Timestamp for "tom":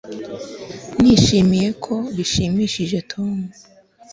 3.11-3.35